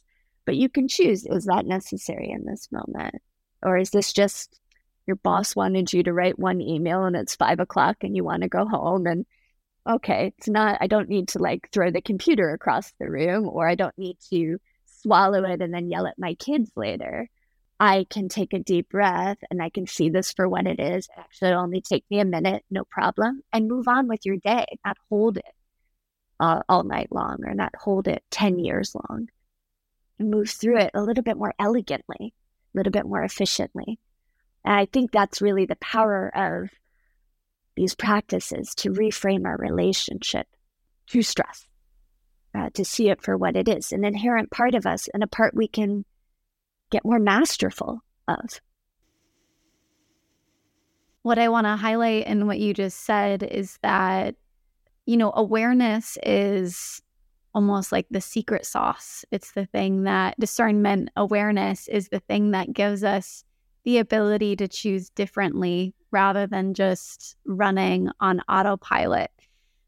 [0.45, 3.15] but you can choose is that necessary in this moment?
[3.61, 4.59] Or is this just
[5.05, 8.43] your boss wanted you to write one email and it's five o'clock and you want
[8.43, 9.25] to go home and
[9.87, 13.67] okay, it's not I don't need to like throw the computer across the room or
[13.67, 17.29] I don't need to swallow it and then yell at my kids later.
[17.79, 21.07] I can take a deep breath and I can see this for what it is.
[21.15, 24.97] Actually, only take me a minute, no problem, and move on with your day, not
[25.09, 25.45] hold it
[26.39, 29.27] uh, all night long or not hold it 10 years long.
[30.19, 32.33] Move through it a little bit more elegantly,
[32.73, 33.99] a little bit more efficiently.
[34.65, 36.69] And I think that's really the power of
[37.77, 40.47] these practices to reframe our relationship
[41.07, 41.65] to stress,
[42.53, 45.27] uh, to see it for what it is, an inherent part of us and a
[45.27, 46.03] part we can
[46.89, 48.59] get more masterful of.
[51.21, 54.35] What I want to highlight in what you just said is that,
[55.05, 57.01] you know, awareness is
[57.53, 59.23] almost like the secret sauce.
[59.31, 63.43] It's the thing that discernment, awareness is the thing that gives us
[63.83, 69.31] the ability to choose differently rather than just running on autopilot.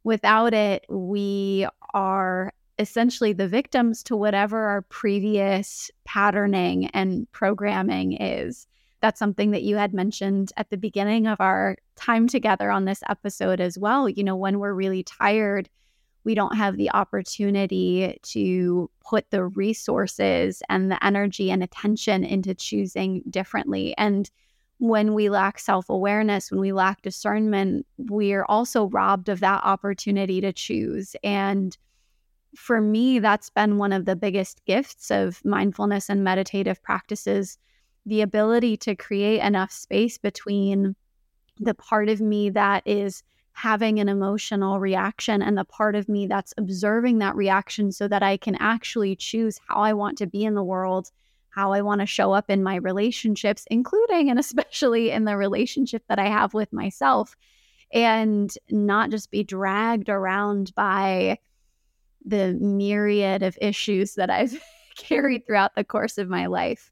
[0.03, 8.67] Without it, we are essentially the victims to whatever our previous patterning and programming is.
[9.01, 13.03] That's something that you had mentioned at the beginning of our time together on this
[13.09, 14.09] episode as well.
[14.09, 15.69] You know, when we're really tired,
[16.23, 22.53] we don't have the opportunity to put the resources and the energy and attention into
[22.53, 23.95] choosing differently.
[23.97, 24.29] And
[24.79, 30.41] when we lack self awareness, when we lack discernment, we're also robbed of that opportunity
[30.41, 31.15] to choose.
[31.23, 31.77] And
[32.55, 37.57] for me, that's been one of the biggest gifts of mindfulness and meditative practices
[38.05, 40.95] the ability to create enough space between
[41.59, 46.25] the part of me that is having an emotional reaction and the part of me
[46.25, 50.45] that's observing that reaction so that I can actually choose how I want to be
[50.45, 51.11] in the world,
[51.49, 56.03] how I want to show up in my relationships, including and especially in the relationship
[56.07, 57.35] that I have with myself,
[57.91, 61.39] and not just be dragged around by
[62.25, 64.61] the myriad of issues that I've
[64.97, 66.91] carried throughout the course of my life.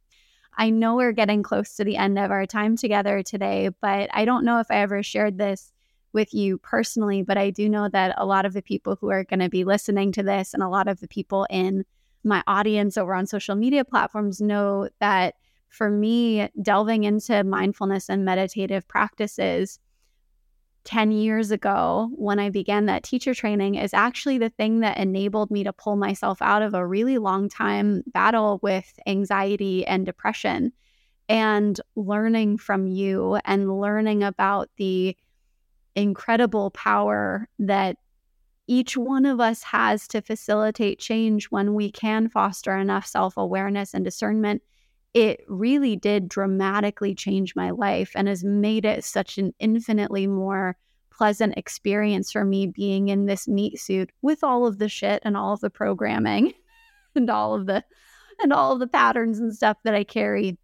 [0.57, 4.25] I know we're getting close to the end of our time together today, but I
[4.25, 5.71] don't know if I ever shared this
[6.13, 9.23] with you personally, but I do know that a lot of the people who are
[9.23, 11.85] going to be listening to this and a lot of the people in
[12.23, 15.35] my audience over on social media platforms know that
[15.69, 19.79] for me, delving into mindfulness and meditative practices
[20.85, 25.51] 10 years ago when I began that teacher training is actually the thing that enabled
[25.51, 30.71] me to pull myself out of a really long time battle with anxiety and depression.
[31.27, 35.17] And learning from you and learning about the
[35.93, 37.97] incredible power that
[38.67, 43.93] each one of us has to facilitate change when we can foster enough self awareness
[43.93, 44.61] and discernment
[45.13, 50.77] it really did dramatically change my life and has made it such an infinitely more
[51.11, 55.35] pleasant experience for me being in this meat suit with all of the shit and
[55.35, 56.53] all of the programming
[57.15, 57.83] and all of the
[58.39, 60.59] and all of the patterns and stuff that I carry.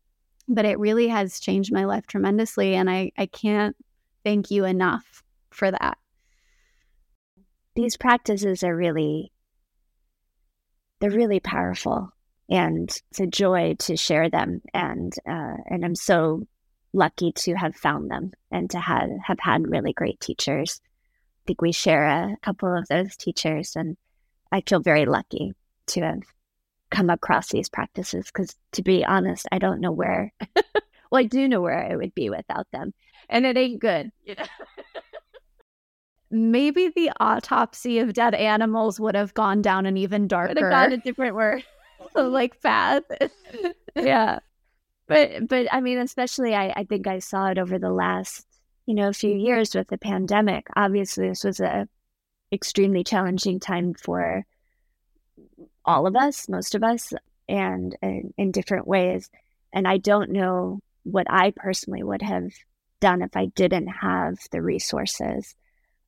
[0.47, 3.75] But it really has changed my life tremendously and I, I can't
[4.23, 5.97] thank you enough for that.
[7.75, 9.31] These practices are really
[10.99, 12.13] they're really powerful
[12.49, 14.61] and it's a joy to share them.
[14.73, 16.47] And uh, and I'm so
[16.93, 20.81] lucky to have found them and to have have had really great teachers.
[20.83, 23.97] I think we share a couple of those teachers, and
[24.51, 25.53] I feel very lucky
[25.87, 26.21] to have
[26.89, 28.27] come across these practices.
[28.27, 30.31] Because to be honest, I don't know where.
[30.55, 32.93] well, I do know where I would be without them,
[33.29, 34.45] and it ain't good, you know.
[36.35, 40.55] Maybe the autopsy of dead animals would have gone down an even darker.
[40.55, 41.63] Would have gone a different word.
[42.15, 43.03] like path.
[43.95, 44.39] yeah.
[45.07, 48.47] But but I mean, especially I, I think I saw it over the last,
[48.85, 50.67] you know, a few years with the pandemic.
[50.75, 51.87] Obviously this was a
[52.51, 54.45] extremely challenging time for
[55.85, 57.13] all of us, most of us,
[57.49, 59.29] and, and in different ways.
[59.73, 62.51] And I don't know what I personally would have
[63.01, 65.55] done if I didn't have the resources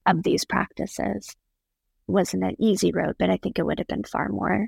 [0.05, 1.35] of these practices.
[2.07, 4.67] Wasn't an easy road, but I think it would have been far more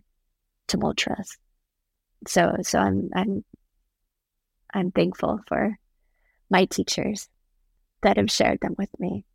[0.68, 1.38] tumultuous.
[2.28, 3.46] So so I'm I'm
[4.74, 5.78] I'm thankful for
[6.50, 7.30] my teachers
[8.02, 9.26] that have shared them with me.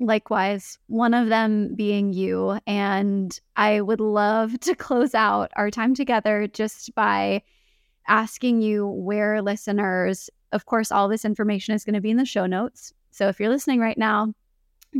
[0.00, 2.58] Likewise, one of them being you.
[2.66, 7.42] And I would love to close out our time together just by
[8.08, 12.24] asking you where listeners, of course, all this information is going to be in the
[12.24, 12.92] show notes.
[13.14, 14.34] So if you're listening right now,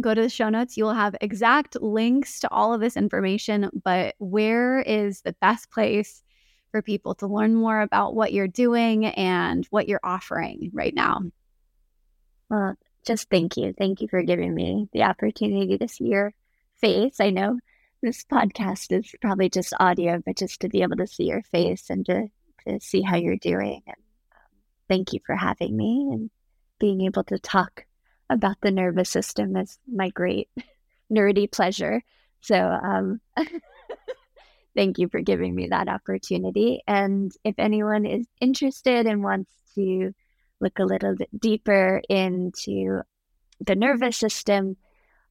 [0.00, 0.76] go to the show notes.
[0.76, 3.68] You will have exact links to all of this information.
[3.82, 6.22] But where is the best place
[6.70, 11.22] for people to learn more about what you're doing and what you're offering right now?
[12.48, 13.74] Well, just thank you.
[13.76, 16.32] Thank you for giving me the opportunity to see your
[16.76, 17.18] face.
[17.18, 17.58] I know
[18.00, 21.90] this podcast is probably just audio, but just to be able to see your face
[21.90, 22.28] and to,
[22.68, 23.82] to see how you're doing.
[23.88, 23.96] And
[24.30, 24.52] um,
[24.88, 26.30] thank you for having me and
[26.78, 27.86] being able to talk
[28.30, 30.48] about the nervous system is my great
[31.12, 32.02] nerdy pleasure.
[32.40, 33.20] So, um,
[34.76, 36.82] thank you for giving me that opportunity.
[36.86, 40.12] And if anyone is interested and wants to
[40.60, 43.02] look a little bit deeper into
[43.60, 44.76] the nervous system,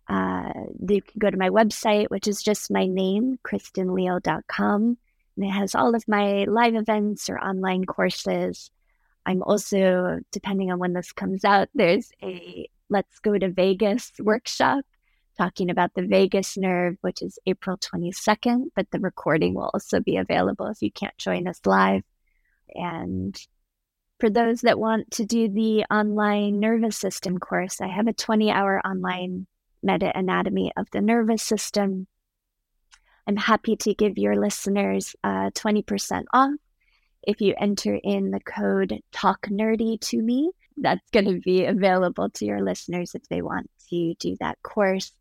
[0.07, 0.51] uh,
[0.87, 4.97] you can go to my website, which is just my name, kristinleal.com.
[5.35, 8.69] And it has all of my live events or online courses.
[9.25, 14.85] I'm also, depending on when this comes out, there's a Let's Go to Vegas workshop
[15.35, 20.17] talking about the vagus nerve, which is April 22nd, but the recording will also be
[20.17, 22.03] available if you can't join us live.
[22.75, 23.35] And
[24.19, 28.51] for those that want to do the online nervous system course, I have a 20
[28.51, 29.47] hour online
[29.83, 32.05] MetaAnatomy of the nervous system.
[33.27, 36.51] I'm happy to give your listeners uh, 20% off
[37.23, 40.51] if you enter in the code Talk Nerdy to me.
[40.77, 45.11] That's going to be available to your listeners if they want to do that course.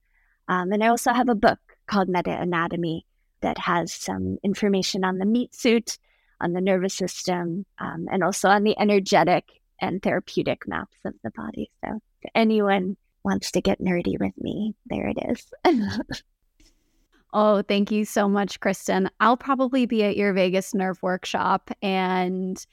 [0.49, 3.03] Um, and I also have a book called MetaAnatomy
[3.43, 5.99] that has some information on the meat suit,
[6.41, 9.45] on the nervous system, um, and also on the energetic
[9.81, 11.71] and therapeutic maps of the body.
[11.85, 15.53] So, if anyone wants to get nerdy with me, there it is.
[17.33, 19.09] oh, thank you so much, Kristin.
[19.21, 22.65] I'll probably be at your Vegas Nerve workshop and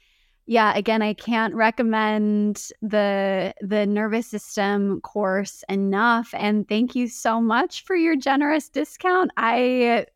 [0.46, 7.40] yeah again i can't recommend the the nervous system course enough and thank you so
[7.40, 9.30] much for your generous discount.
[9.36, 10.06] I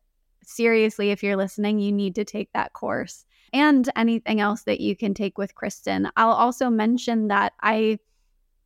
[0.43, 4.95] seriously if you're listening you need to take that course and anything else that you
[4.95, 6.09] can take with kristin.
[6.17, 7.97] I'll also mention that i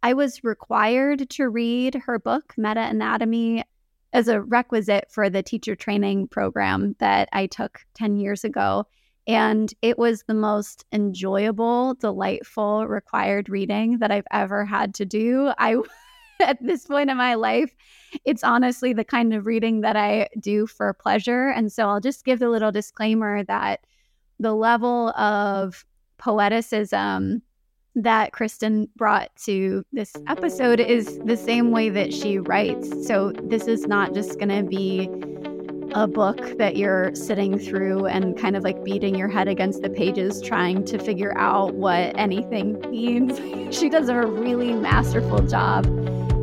[0.04, 3.64] i was required to read her book MetaAnatomy
[4.12, 8.86] as a requisite for the teacher training program that i took 10 years ago
[9.30, 15.54] and it was the most enjoyable, delightful, required reading that I've ever had to do.
[15.60, 15.76] I,
[16.40, 17.72] at this point in my life,
[18.26, 21.50] it's honestly the kind of reading that I do for pleasure.
[21.50, 23.82] And so I'll just give the little disclaimer that
[24.40, 25.86] the level of
[26.18, 27.44] poeticism
[27.94, 33.06] that Kristin brought to this episode is the same way that she writes.
[33.06, 35.08] So this is not just going to be
[35.94, 39.90] a book that you're sitting through and kind of like beating your head against the
[39.90, 43.76] pages trying to figure out what anything means.
[43.76, 45.86] she does a really masterful job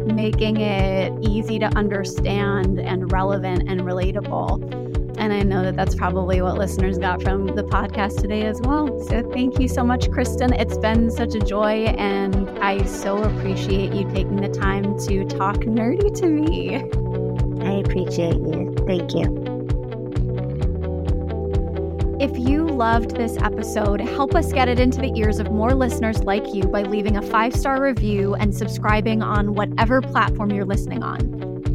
[0.07, 4.62] making it easy to understand and relevant and relatable.
[5.18, 9.01] And I know that that's probably what listeners got from the podcast today as well.
[9.05, 10.59] So thank you so much, Kristin.
[10.59, 15.57] It's been such a joy, and I so appreciate you taking the time to talk
[15.57, 17.22] nerdy to me.
[17.61, 18.74] I appreciate you.
[18.86, 19.46] Thank you.
[22.18, 26.24] If you loved this episode, help us get it into the ears of more listeners
[26.24, 31.02] like you by leaving a five star review and subscribing on whatever platform you're listening
[31.02, 31.20] on.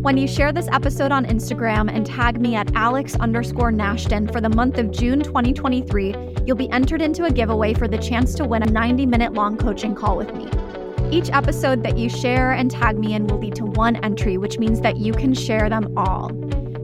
[0.02, 4.42] When you share this episode on Instagram and tag me at Alex underscore Nashton for
[4.42, 6.16] the month of June 2023,
[6.48, 9.58] you'll be entered into a giveaway for the chance to win a 90 minute long
[9.58, 10.50] coaching call with me.
[11.12, 14.58] Each episode that you share and tag me in will lead to one entry, which
[14.58, 16.30] means that you can share them all.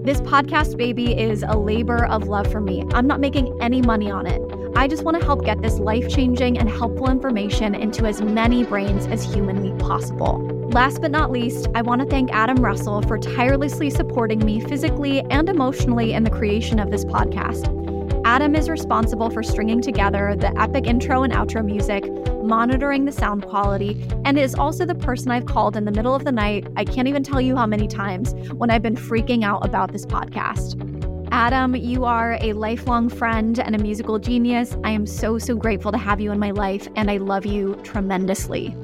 [0.04, 2.84] This podcast, baby, is a labor of love for me.
[2.92, 4.42] I'm not making any money on it.
[4.76, 8.66] I just want to help get this life changing and helpful information into as many
[8.66, 10.46] brains as humanly possible.
[10.74, 15.22] Last but not least, I want to thank Adam Russell for tirelessly supporting me physically
[15.30, 17.74] and emotionally in the creation of this podcast.
[18.26, 22.04] Adam is responsible for stringing together the epic intro and outro music,
[22.48, 26.26] monitoring the sound quality, and is also the person I've called in the middle of
[26.26, 26.68] the night.
[26.76, 30.06] I can't even tell you how many times when I've been freaking out about this
[30.06, 30.84] podcast.
[31.32, 34.78] Adam, you are a lifelong friend and a musical genius.
[34.84, 37.76] I am so, so grateful to have you in my life, and I love you
[37.84, 38.76] tremendously.